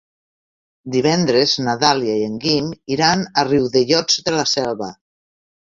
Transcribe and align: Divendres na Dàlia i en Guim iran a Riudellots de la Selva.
Divendres 0.95 1.53
na 1.67 1.75
Dàlia 1.85 2.15
i 2.23 2.25
en 2.31 2.41
Guim 2.47 2.73
iran 2.97 3.25
a 3.31 3.45
Riudellots 3.53 4.21
de 4.31 4.39
la 4.41 4.51
Selva. 4.59 4.95